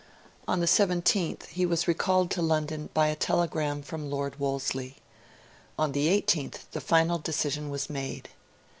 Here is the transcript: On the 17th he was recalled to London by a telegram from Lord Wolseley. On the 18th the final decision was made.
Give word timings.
On 0.47 0.61
the 0.61 0.65
17th 0.65 1.45
he 1.49 1.63
was 1.63 1.87
recalled 1.87 2.31
to 2.31 2.41
London 2.41 2.89
by 2.91 3.05
a 3.09 3.15
telegram 3.15 3.83
from 3.83 4.09
Lord 4.09 4.39
Wolseley. 4.39 4.95
On 5.77 5.91
the 5.91 6.07
18th 6.07 6.61
the 6.71 6.81
final 6.81 7.19
decision 7.19 7.69
was 7.69 7.87
made. 7.87 8.29